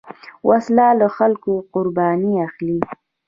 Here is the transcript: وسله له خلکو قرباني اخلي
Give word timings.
وسله 0.49 0.87
له 0.99 1.07
خلکو 1.17 1.53
قرباني 1.73 2.33
اخلي 2.47 2.77